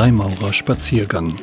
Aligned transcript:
Freimaurerspaziergang. 0.00 1.36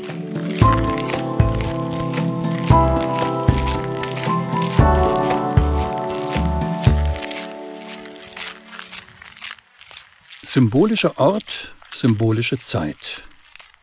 Symbolischer 10.41 11.19
Ort, 11.19 11.75
symbolische 11.91 12.57
Zeit. 12.57 13.21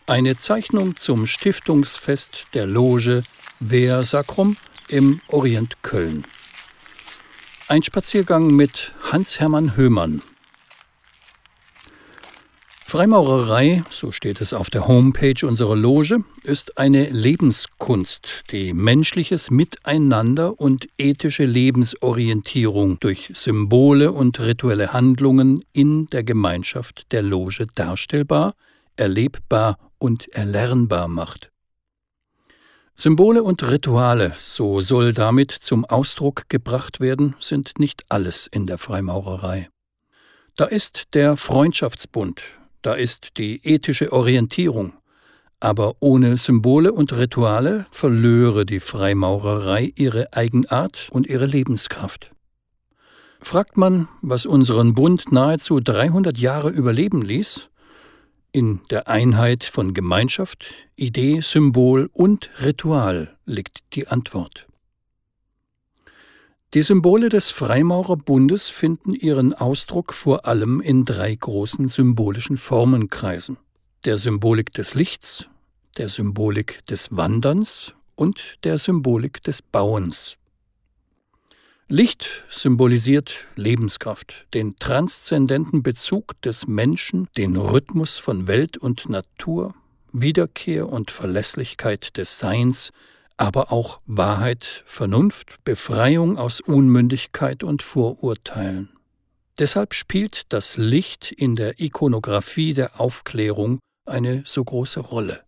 Eine 0.09 0.37
Zeichnung 0.37 0.97
zum 0.97 1.29
Stiftungsfest 1.29 2.47
der 2.55 2.67
Loge 2.67 3.23
Ver 3.65 4.03
Sacrum 4.03 4.57
im 4.89 5.21
Orient 5.29 5.85
Köln. 5.85 6.25
Ein 7.69 7.85
Spaziergang 7.85 8.49
mit 8.49 8.91
Hans-Hermann 9.13 9.77
Höhmann. 9.77 10.21
Freimaurerei, 12.95 13.83
so 13.91 14.13
steht 14.13 14.41
es 14.41 14.53
auf 14.53 14.71
der 14.71 14.87
Homepage 14.87 15.45
unserer 15.49 15.75
Loge, 15.75 16.23
ist 16.45 16.79
eine 16.79 17.11
Lebenskunst, 17.11 18.45
die 18.53 18.73
menschliches 18.73 19.51
Miteinander 19.51 20.61
und 20.61 20.87
ethische 20.97 21.45
Lebensorientierung 21.45 23.01
durch 23.01 23.33
Symbole 23.35 24.13
und 24.13 24.39
rituelle 24.39 24.93
Handlungen 24.93 25.65
in 25.73 26.07
der 26.07 26.23
Gemeinschaft 26.23 27.11
der 27.11 27.23
Loge 27.23 27.67
darstellbar, 27.75 28.55
erlebbar 28.95 29.77
und 29.99 30.29
erlernbar 30.29 31.09
macht. 31.09 31.51
Symbole 32.95 33.43
und 33.43 33.69
Rituale, 33.69 34.37
so 34.39 34.79
soll 34.79 35.13
damit 35.13 35.51
zum 35.51 35.85
Ausdruck 35.85 36.49
gebracht 36.49 37.01
werden, 37.01 37.35
sind 37.41 37.81
nicht 37.81 38.05
alles 38.09 38.47
in 38.47 38.69
der 38.69 38.79
Freimaurerei. 38.79 39.69
Da 40.55 40.67
ist 40.67 41.07
der 41.15 41.37
Freundschaftsbund, 41.37 42.41
da 42.85 42.93
ist 42.93 43.39
die 43.39 43.65
ethische 43.65 44.13
Orientierung, 44.13 44.93
aber 45.59 45.95
ohne 46.01 46.37
Symbole 46.37 46.93
und 46.93 47.17
Rituale 47.17 47.87
verlöre 47.91 48.67
die 48.67 48.81
Freimaurerei 48.81 49.93
ihre 49.97 50.35
Eigenart 50.35 51.09
und 51.11 51.27
ihre 51.27 51.47
Lebenskraft. 51.47 52.31
Fragt 53.41 53.79
man, 53.79 54.09
was 54.21 54.45
unseren 54.45 54.95
Bund 54.95 55.33
nahezu 55.33 55.81
300 55.81 56.37
Jahre 56.37 56.69
überleben 56.69 57.23
ließ, 57.23 57.71
in 58.53 58.81
der 58.91 59.09
Einheit 59.09 59.65
von 59.65 59.95
Gemeinschaft, 59.95 60.67
Idee, 60.95 61.41
Symbol 61.41 62.11
und 62.13 62.51
Ritual 62.63 63.37
liegt 63.47 63.79
die 63.95 64.09
Antwort. 64.09 64.67
Die 66.75 66.83
Symbole 66.83 67.29
des 67.29 67.53
Freimaurerbundes 67.53 68.69
finden 68.69 69.15
ihren 69.15 69.55
Ausdruck 69.55 70.13
vor 70.13 70.45
allem 70.45 70.81
in 70.81 71.05
drei 71.05 71.33
großen 71.33 71.87
symbolischen 71.87 72.57
Formenkreisen 72.57 73.59
der 74.05 74.19
Symbolik 74.19 74.73
des 74.73 74.97
Lichts, 74.97 75.49
der 75.99 76.09
Symbolik 76.09 76.85
des 76.87 77.17
Wanderns 77.17 77.95
und 78.17 78.59
der 78.65 78.79
Symbolik 78.79 79.41
des 79.43 79.63
Bauens. 79.63 80.37
Licht 81.87 82.45
symbolisiert 82.51 83.47
Lebenskraft, 83.55 84.49
den 84.53 84.75
transzendenten 84.75 85.85
Bezug 85.85 86.43
des 86.43 86.67
Menschen, 86.67 87.29
den 87.37 87.55
Rhythmus 87.55 88.19
von 88.19 88.49
Welt 88.49 88.79
und 88.79 89.09
Natur, 89.09 89.77
Wiederkehr 90.13 90.89
und 90.89 91.13
Verlässlichkeit 91.13 92.17
des 92.17 92.41
Seins, 92.41 92.91
aber 93.37 93.73
auch 93.73 94.01
Wahrheit, 94.07 94.83
Vernunft, 94.87 95.63
Befreiung 95.65 96.39
aus 96.39 96.61
Unmündigkeit 96.61 97.63
und 97.63 97.83
Vorurteilen. 97.83 98.91
Deshalb 99.59 99.95
spielt 99.95 100.53
das 100.53 100.77
Licht 100.77 101.33
in 101.33 101.57
der 101.57 101.81
Ikonographie 101.81 102.75
der 102.75 103.01
Aufklärung 103.01 103.79
eine 104.07 104.43
so 104.45 104.63
große 104.65 105.01
Rolle. 105.01 105.43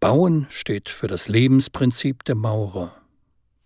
Bauen 0.00 0.46
steht 0.50 0.88
für 0.88 1.06
das 1.06 1.28
Lebensprinzip 1.28 2.24
der 2.24 2.34
Maurer 2.34 2.96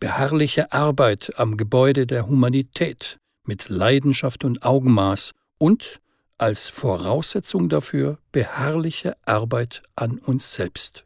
beharrliche 0.00 0.72
Arbeit 0.72 1.32
am 1.38 1.56
Gebäude 1.56 2.06
der 2.06 2.28
Humanität 2.28 3.18
mit 3.44 3.68
Leidenschaft 3.68 4.44
und 4.44 4.62
Augenmaß 4.64 5.32
und 5.58 6.00
als 6.38 6.68
Voraussetzung 6.68 7.68
dafür 7.68 8.18
beharrliche 8.30 9.16
Arbeit 9.24 9.82
an 9.94 10.18
uns 10.18 10.52
selbst. 10.52 11.05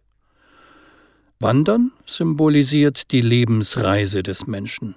Wandern 1.43 1.93
symbolisiert 2.05 3.13
die 3.13 3.23
Lebensreise 3.23 4.23
des 4.23 4.47
Menschen. 4.47 4.95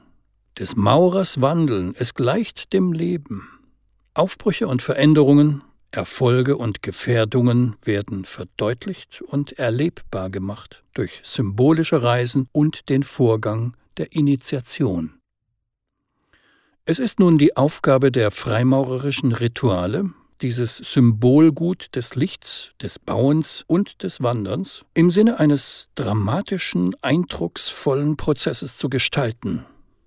Des 0.59 0.75
Maurers 0.75 1.39
Wandeln, 1.39 1.95
es 1.97 2.15
gleicht 2.15 2.73
dem 2.73 2.91
Leben. 2.91 3.47
Aufbrüche 4.13 4.67
und 4.67 4.81
Veränderungen, 4.81 5.63
Erfolge 5.91 6.57
und 6.57 6.81
Gefährdungen 6.81 7.77
werden 7.81 8.25
verdeutlicht 8.25 9.21
und 9.21 9.53
erlebbar 9.57 10.29
gemacht 10.29 10.83
durch 10.93 11.21
symbolische 11.23 12.03
Reisen 12.03 12.49
und 12.51 12.89
den 12.89 13.03
Vorgang 13.03 13.77
der 13.95 14.11
Initiation. 14.11 15.13
Es 16.83 16.99
ist 16.99 17.21
nun 17.21 17.37
die 17.37 17.55
Aufgabe 17.55 18.11
der 18.11 18.31
freimaurerischen 18.31 19.31
Rituale, 19.31 20.09
dieses 20.41 20.77
Symbolgut 20.77 21.95
des 21.95 22.15
Lichts, 22.15 22.71
des 22.81 22.99
Bauens 22.99 23.63
und 23.67 24.03
des 24.03 24.21
Wanderns 24.21 24.85
im 24.93 25.11
Sinne 25.11 25.39
eines 25.39 25.89
dramatischen, 25.95 26.95
eindrucksvollen 27.01 28.17
Prozesses 28.17 28.77
zu 28.77 28.89
gestalten, 28.89 29.65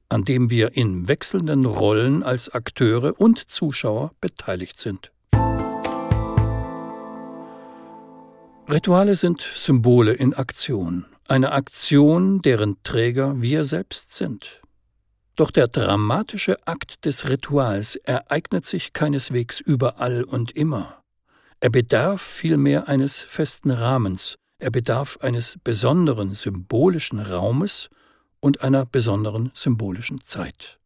an 0.08 0.24
dem 0.24 0.50
wir 0.50 0.76
in 0.76 1.08
wechselnden 1.08 1.64
Rollen 1.64 2.22
als 2.22 2.48
Akteure 2.48 3.14
und 3.18 3.48
Zuschauer 3.48 4.12
beteiligt 4.20 4.78
sind. 4.78 5.12
Rituale 8.68 9.14
sind 9.14 9.40
Symbole 9.54 10.12
in 10.12 10.34
Aktion, 10.34 11.06
eine 11.28 11.52
Aktion, 11.52 12.42
deren 12.42 12.82
Träger 12.82 13.40
wir 13.40 13.64
selbst 13.64 14.14
sind. 14.14 14.60
Doch 15.36 15.50
der 15.50 15.68
dramatische 15.68 16.66
Akt 16.66 17.04
des 17.04 17.28
Rituals 17.28 17.96
ereignet 17.96 18.64
sich 18.64 18.94
keineswegs 18.94 19.60
überall 19.60 20.24
und 20.24 20.52
immer. 20.52 21.02
Er 21.60 21.70
bedarf 21.70 22.22
vielmehr 22.22 22.88
eines 22.88 23.20
festen 23.20 23.70
Rahmens, 23.70 24.36
er 24.58 24.70
bedarf 24.70 25.18
eines 25.20 25.58
besonderen 25.62 26.34
symbolischen 26.34 27.20
Raumes 27.20 27.90
und 28.40 28.62
einer 28.62 28.86
besonderen 28.86 29.50
symbolischen 29.52 30.22
Zeit. 30.24 30.78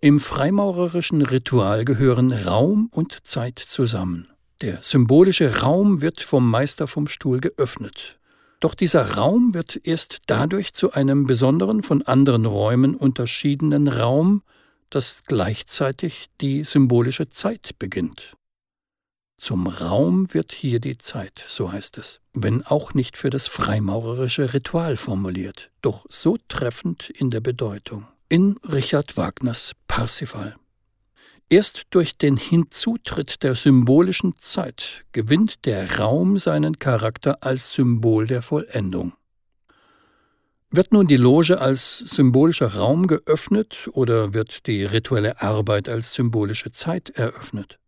Im 0.00 0.20
freimaurerischen 0.20 1.22
Ritual 1.22 1.84
gehören 1.84 2.32
Raum 2.32 2.88
und 2.92 3.26
Zeit 3.26 3.58
zusammen. 3.58 4.28
Der 4.62 4.78
symbolische 4.82 5.60
Raum 5.60 6.00
wird 6.00 6.22
vom 6.22 6.48
Meister 6.50 6.86
vom 6.86 7.08
Stuhl 7.08 7.40
geöffnet. 7.40 8.18
Doch 8.66 8.74
dieser 8.74 9.12
Raum 9.12 9.54
wird 9.54 9.86
erst 9.86 10.22
dadurch 10.26 10.72
zu 10.72 10.90
einem 10.90 11.24
besonderen, 11.28 11.84
von 11.84 12.02
anderen 12.02 12.46
Räumen 12.46 12.96
unterschiedenen 12.96 13.86
Raum, 13.86 14.42
dass 14.90 15.22
gleichzeitig 15.24 16.30
die 16.40 16.64
symbolische 16.64 17.30
Zeit 17.30 17.78
beginnt. 17.78 18.36
Zum 19.40 19.68
Raum 19.68 20.34
wird 20.34 20.50
hier 20.50 20.80
die 20.80 20.98
Zeit, 20.98 21.44
so 21.46 21.70
heißt 21.70 21.96
es, 21.98 22.18
wenn 22.32 22.66
auch 22.66 22.92
nicht 22.92 23.16
für 23.16 23.30
das 23.30 23.46
freimaurerische 23.46 24.52
Ritual 24.52 24.96
formuliert, 24.96 25.70
doch 25.80 26.04
so 26.08 26.36
treffend 26.48 27.08
in 27.08 27.30
der 27.30 27.40
Bedeutung. 27.40 28.08
In 28.28 28.56
Richard 28.68 29.16
Wagners 29.16 29.74
Parsifal. 29.86 30.56
Erst 31.48 31.84
durch 31.90 32.18
den 32.18 32.36
Hinzutritt 32.36 33.44
der 33.44 33.54
symbolischen 33.54 34.34
Zeit 34.36 35.04
gewinnt 35.12 35.64
der 35.64 35.98
Raum 35.98 36.38
seinen 36.38 36.80
Charakter 36.80 37.38
als 37.40 37.72
Symbol 37.72 38.26
der 38.26 38.42
Vollendung. 38.42 39.12
Wird 40.70 40.92
nun 40.92 41.06
die 41.06 41.16
Loge 41.16 41.60
als 41.60 41.98
symbolischer 41.98 42.74
Raum 42.74 43.06
geöffnet 43.06 43.88
oder 43.92 44.34
wird 44.34 44.66
die 44.66 44.84
rituelle 44.84 45.40
Arbeit 45.40 45.88
als 45.88 46.14
symbolische 46.14 46.72
Zeit 46.72 47.10
eröffnet? 47.10 47.78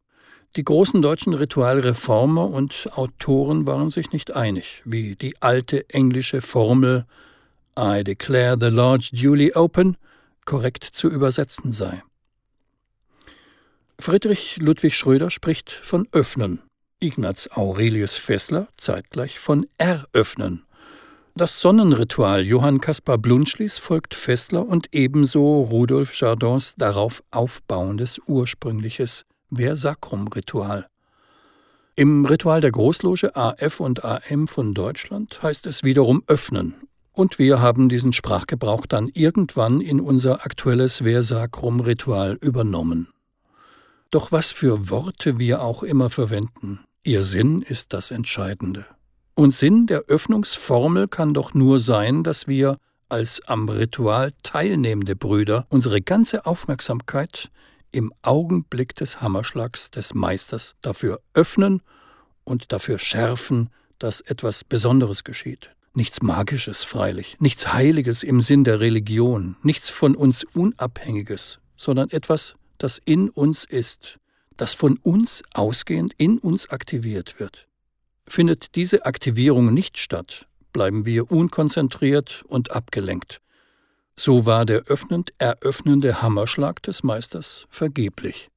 Die 0.55 0.63
großen 0.63 1.03
deutschen 1.03 1.35
Ritualreformer 1.35 2.49
und 2.49 2.89
Autoren 2.95 3.67
waren 3.67 3.91
sich 3.91 4.13
nicht 4.13 4.37
einig, 4.37 4.83
wie 4.85 5.17
die 5.17 5.35
alte 5.43 5.91
englische 5.91 6.43
Formel 6.43 7.07
I 7.77 8.05
declare 8.05 8.57
the 8.59 8.69
lodge 8.69 9.11
duly 9.13 9.53
open 9.55 9.97
korrekt 10.45 10.85
zu 10.85 11.09
übersetzen 11.09 11.73
sei. 11.73 12.05
Friedrich 14.01 14.57
Ludwig 14.59 14.95
Schröder 14.95 15.31
spricht 15.31 15.71
von 15.71 16.07
Öffnen, 16.13 16.63
Ignaz 17.01 17.49
Aurelius 17.53 18.15
Fessler 18.15 18.69
zeitgleich 18.77 19.39
von 19.39 19.67
Eröffnen. 19.77 20.65
Das 21.35 21.61
Sonnenritual 21.61 22.47
Johann 22.47 22.81
Caspar 22.81 23.19
Blunschlis 23.19 23.77
folgt 23.77 24.15
Fessler 24.15 24.67
und 24.67 24.87
ebenso 24.93 25.63
Rudolf 25.63 26.15
Jardins 26.15 26.75
darauf 26.77 27.23
aufbauendes 27.33 28.21
ursprüngliches 28.27 29.25
Versacrum-Ritual. 29.53 30.87
Im 31.97 32.25
Ritual 32.25 32.61
der 32.61 32.71
Großloge 32.71 33.35
AF 33.35 33.81
und 33.81 34.05
AM 34.05 34.47
von 34.47 34.75
Deutschland 34.75 35.43
heißt 35.43 35.67
es 35.67 35.83
wiederum 35.83 36.23
öffnen. 36.29 36.77
Und 37.13 37.41
wir 37.41 37.61
haben 37.61 37.89
diesen 37.89 38.13
Sprachgebrauch 38.13 38.87
dann 38.87 39.11
irgendwann 39.13 39.81
in 39.81 40.01
unser 40.01 40.45
aktuelles 40.45 40.99
Versacrum-Ritual 40.99 42.39
übernommen. 42.41 43.09
Doch 44.11 44.33
was 44.33 44.53
für 44.53 44.89
Worte 44.89 45.39
wir 45.39 45.61
auch 45.61 45.83
immer 45.83 46.09
verwenden, 46.09 46.81
Ihr 47.05 47.23
Sinn 47.23 47.63
ist 47.63 47.93
das 47.93 48.11
Entscheidende. 48.11 48.87
Und 49.35 49.55
Sinn 49.55 49.87
der 49.87 50.01
Öffnungsformel 50.09 51.09
kann 51.09 51.33
doch 51.33 51.55
nur 51.55 51.79
sein, 51.79 52.25
dass 52.25 52.49
wir 52.49 52.79
als 53.09 53.41
am 53.47 53.69
Ritual 53.69 54.33
teilnehmende 54.43 55.15
Brüder 55.15 55.67
unsere 55.69 56.01
ganze 56.01 56.45
Aufmerksamkeit 56.45 57.51
im 57.91 58.13
Augenblick 58.23 58.95
des 58.95 59.21
Hammerschlags 59.21 59.91
des 59.91 60.15
Meisters 60.15 60.75
dafür 60.83 61.21
öffnen 61.35 61.83
und 62.45 62.73
dafür 62.73 62.99
schärfen, 62.99 63.71
dass 63.99 64.21
etwas 64.21 64.65
Besonderes 64.65 65.25
geschieht. 65.25 65.71
Nichts 65.95 66.23
Magisches 66.23 66.85
freilich, 66.85 67.37
nichts 67.41 67.73
Heiliges 67.73 68.23
im 68.23 68.41
Sinn 68.41 68.65
der 68.65 68.81
Religion, 68.81 69.57
nichts 69.63 69.91
von 69.91 70.15
uns 70.15 70.45
Unabhängiges, 70.45 71.59
sondern 71.77 72.11
etwas, 72.11 72.57
das 72.79 73.01
in 73.05 73.29
uns 73.29 73.65
ist, 73.65 74.19
das 74.57 74.75
von 74.75 74.99
uns 74.99 75.43
ausgehend 75.55 76.15
in 76.19 76.39
uns 76.39 76.71
aktiviert 76.71 77.39
wird. 77.41 77.67
Findet 78.27 78.75
diese 78.75 79.07
Aktivierung 79.07 79.73
nicht 79.73 79.99
statt, 79.99 80.47
bleiben 80.73 81.07
wir 81.07 81.31
unkonzentriert 81.31 82.45
und 82.47 82.73
abgelenkt. 82.73 83.41
So 84.17 84.47
war 84.47 84.67
der 84.67 84.83
öffnend 84.87 85.33
eröffnende 85.39 86.23
Hammerschlag 86.23 86.83
des 86.83 87.03
Meisters 87.03 87.67
vergeblich. 87.69 88.51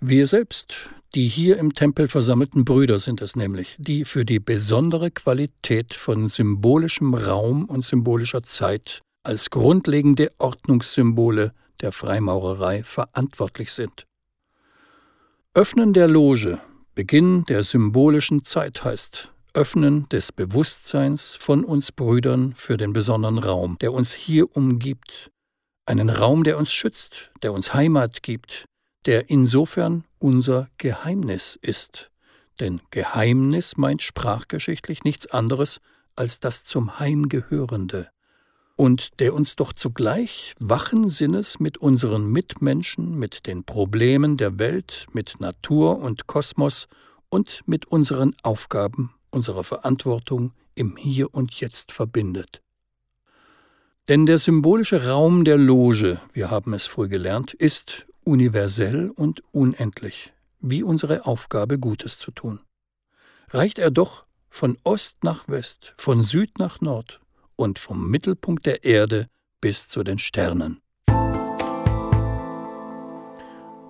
Wir 0.00 0.26
selbst, 0.26 0.90
die 1.14 1.26
hier 1.26 1.56
im 1.56 1.72
Tempel 1.72 2.06
versammelten 2.06 2.64
Brüder 2.64 2.98
sind 2.98 3.20
es 3.20 3.34
nämlich, 3.34 3.76
die 3.78 4.04
für 4.04 4.24
die 4.24 4.38
besondere 4.38 5.10
Qualität 5.10 5.94
von 5.94 6.28
symbolischem 6.28 7.14
Raum 7.14 7.64
und 7.64 7.84
symbolischer 7.84 8.42
Zeit 8.42 9.00
als 9.24 9.50
grundlegende 9.50 10.30
Ordnungssymbole 10.38 11.52
der 11.80 11.92
Freimaurerei 11.92 12.82
verantwortlich 12.82 13.72
sind. 13.72 14.06
Öffnen 15.54 15.92
der 15.92 16.08
Loge, 16.08 16.60
Beginn 16.94 17.44
der 17.44 17.62
symbolischen 17.62 18.44
Zeit 18.44 18.84
heißt, 18.84 19.30
Öffnen 19.54 20.06
des 20.10 20.32
Bewusstseins 20.32 21.34
von 21.34 21.64
uns 21.64 21.90
Brüdern 21.90 22.54
für 22.54 22.76
den 22.76 22.92
besonderen 22.92 23.38
Raum, 23.38 23.78
der 23.80 23.92
uns 23.92 24.12
hier 24.12 24.54
umgibt, 24.54 25.30
einen 25.86 26.10
Raum, 26.10 26.44
der 26.44 26.58
uns 26.58 26.70
schützt, 26.70 27.30
der 27.42 27.52
uns 27.52 27.72
Heimat 27.72 28.22
gibt, 28.22 28.66
der 29.06 29.30
insofern 29.30 30.04
unser 30.18 30.68
Geheimnis 30.76 31.58
ist. 31.62 32.10
Denn 32.60 32.82
Geheimnis 32.90 33.76
meint 33.76 34.02
sprachgeschichtlich 34.02 35.04
nichts 35.04 35.26
anderes 35.26 35.80
als 36.16 36.40
das 36.40 36.64
zum 36.64 36.98
Heim 36.98 37.28
gehörende, 37.28 38.10
und 38.76 39.18
der 39.20 39.34
uns 39.34 39.56
doch 39.56 39.72
zugleich 39.72 40.54
wachen 40.60 41.08
Sinnes 41.08 41.58
mit 41.58 41.78
unseren 41.78 42.30
Mitmenschen, 42.30 43.18
mit 43.18 43.46
den 43.46 43.64
Problemen 43.64 44.36
der 44.36 44.58
Welt, 44.58 45.06
mit 45.12 45.40
Natur 45.40 45.98
und 45.98 46.26
Kosmos 46.26 46.86
und 47.30 47.62
mit 47.66 47.86
unseren 47.86 48.34
Aufgaben 48.42 49.14
unserer 49.30 49.64
Verantwortung 49.64 50.52
im 50.74 50.96
Hier 50.96 51.34
und 51.34 51.52
Jetzt 51.52 51.90
verbindet. 51.90 52.62
Denn 54.08 54.24
der 54.24 54.38
symbolische 54.38 55.08
Raum 55.08 55.44
der 55.44 55.56
Loge, 55.56 56.20
wir 56.32 56.50
haben 56.50 56.74
es 56.74 56.86
früh 56.86 57.08
gelernt, 57.08 57.52
ist 57.54 58.06
universell 58.24 59.10
und 59.10 59.42
unendlich, 59.52 60.32
wie 60.60 60.82
unsere 60.82 61.26
Aufgabe 61.26 61.78
Gutes 61.78 62.18
zu 62.18 62.30
tun. 62.30 62.60
Reicht 63.50 63.78
er 63.78 63.90
doch 63.90 64.26
von 64.48 64.78
Ost 64.84 65.24
nach 65.24 65.48
West, 65.48 65.94
von 65.96 66.22
Süd 66.22 66.58
nach 66.58 66.80
Nord 66.80 67.20
und 67.56 67.78
vom 67.78 68.08
Mittelpunkt 68.10 68.66
der 68.66 68.84
Erde 68.84 69.28
bis 69.60 69.88
zu 69.88 70.04
den 70.04 70.18
Sternen. 70.18 70.80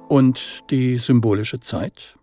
Und 0.08 0.64
die 0.70 0.98
symbolische 0.98 1.60
Zeit? 1.60 2.16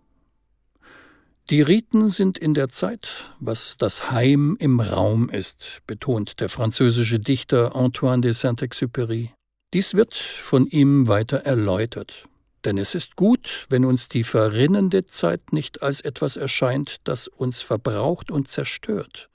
Die 1.50 1.62
Riten 1.62 2.08
sind 2.08 2.38
in 2.38 2.54
der 2.54 2.70
Zeit, 2.70 3.36
was 3.42 3.78
das 3.78 4.12
Heim 4.12 4.56
im 4.60 4.80
Raum 4.80 5.30
ist, 5.30 5.82
betont 5.86 6.40
der 6.40 6.48
französische 6.48 7.20
Dichter 7.20 7.76
Antoine 7.76 8.22
de 8.22 8.32
Saint-Exupéry. 8.32 9.32
Dies 9.74 9.94
wird 9.94 10.14
von 10.14 10.68
ihm 10.68 11.10
weiter 11.10 11.40
erläutert. 11.40 12.30
Denn 12.64 12.78
es 12.78 12.96
ist 12.96 13.18
gut, 13.18 13.66
wenn 13.70 13.84
uns 13.84 14.08
die 14.08 14.24
verrinnende 14.24 15.04
Zeit 15.04 15.52
nicht 15.52 15.84
als 15.84 16.00
etwas 16.00 16.38
erscheint, 16.38 17.02
das 17.04 17.28
uns 17.28 17.62
verbraucht 17.62 18.32
und 18.32 18.48
zerstört, 18.48 19.30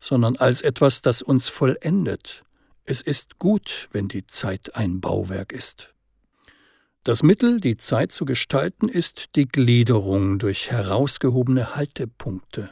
sondern 0.00 0.36
als 0.36 0.62
etwas, 0.62 1.02
das 1.02 1.22
uns 1.22 1.48
vollendet. 1.48 2.42
Es 2.84 3.02
ist 3.02 3.38
gut, 3.38 3.88
wenn 3.92 4.08
die 4.08 4.26
Zeit 4.26 4.74
ein 4.74 5.00
Bauwerk 5.00 5.52
ist. 5.52 5.94
Das 7.04 7.22
Mittel, 7.22 7.60
die 7.60 7.76
Zeit 7.76 8.12
zu 8.12 8.24
gestalten, 8.24 8.88
ist 8.88 9.36
die 9.36 9.46
Gliederung 9.46 10.38
durch 10.38 10.70
herausgehobene 10.70 11.76
Haltepunkte. 11.76 12.70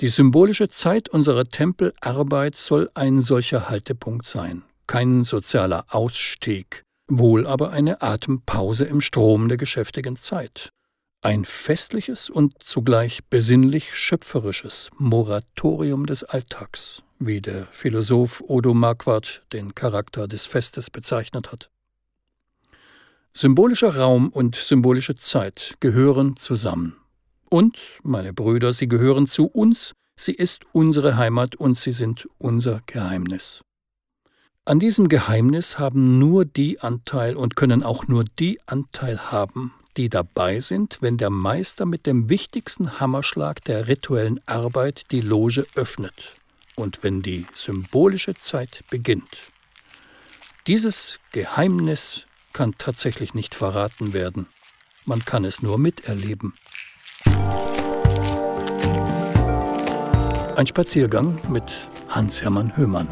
Die 0.00 0.08
symbolische 0.08 0.68
Zeit 0.68 1.08
unserer 1.08 1.44
Tempelarbeit 1.44 2.56
soll 2.56 2.88
ein 2.94 3.20
solcher 3.20 3.68
Haltepunkt 3.68 4.26
sein, 4.26 4.62
kein 4.86 5.24
sozialer 5.24 5.86
Ausstieg, 5.88 6.84
wohl 7.08 7.46
aber 7.46 7.72
eine 7.72 8.02
Atempause 8.02 8.84
im 8.84 9.00
Strom 9.00 9.48
der 9.48 9.56
geschäftigen 9.56 10.14
Zeit. 10.14 10.70
Ein 11.20 11.44
festliches 11.44 12.30
und 12.30 12.62
zugleich 12.62 13.24
besinnlich 13.28 13.92
schöpferisches 13.92 14.88
Moratorium 14.98 16.06
des 16.06 16.22
Alltags, 16.22 17.02
wie 17.18 17.40
der 17.40 17.66
Philosoph 17.72 18.40
Odo 18.46 18.72
Marquardt 18.72 19.42
den 19.52 19.74
Charakter 19.74 20.28
des 20.28 20.46
Festes 20.46 20.90
bezeichnet 20.90 21.50
hat. 21.50 21.70
Symbolischer 23.34 23.96
Raum 23.96 24.28
und 24.28 24.54
symbolische 24.54 25.16
Zeit 25.16 25.74
gehören 25.80 26.36
zusammen. 26.36 26.96
Und, 27.48 27.78
meine 28.04 28.32
Brüder, 28.32 28.72
sie 28.72 28.86
gehören 28.86 29.26
zu 29.26 29.46
uns, 29.46 29.94
sie 30.14 30.34
ist 30.34 30.66
unsere 30.72 31.16
Heimat 31.16 31.56
und 31.56 31.76
sie 31.76 31.92
sind 31.92 32.28
unser 32.38 32.80
Geheimnis. 32.86 33.64
An 34.64 34.78
diesem 34.78 35.08
Geheimnis 35.08 35.80
haben 35.80 36.20
nur 36.20 36.44
die 36.44 36.78
Anteil 36.78 37.36
und 37.36 37.56
können 37.56 37.82
auch 37.82 38.06
nur 38.06 38.24
die 38.24 38.60
Anteil 38.66 39.32
haben, 39.32 39.72
die 39.96 40.08
dabei 40.08 40.60
sind, 40.60 40.98
wenn 41.00 41.16
der 41.16 41.30
Meister 41.30 41.86
mit 41.86 42.06
dem 42.06 42.28
wichtigsten 42.28 43.00
Hammerschlag 43.00 43.64
der 43.64 43.88
rituellen 43.88 44.40
Arbeit 44.46 45.10
die 45.10 45.20
Loge 45.20 45.66
öffnet 45.74 46.32
und 46.76 47.02
wenn 47.02 47.22
die 47.22 47.46
symbolische 47.54 48.34
Zeit 48.34 48.84
beginnt. 48.90 49.52
Dieses 50.66 51.18
Geheimnis 51.32 52.26
kann 52.52 52.74
tatsächlich 52.78 53.34
nicht 53.34 53.54
verraten 53.54 54.12
werden. 54.12 54.46
Man 55.04 55.24
kann 55.24 55.44
es 55.44 55.62
nur 55.62 55.78
miterleben. 55.78 56.54
Ein 60.56 60.66
Spaziergang 60.66 61.40
mit 61.50 61.88
Hans-Hermann 62.08 62.76
Höhmann. 62.76 63.08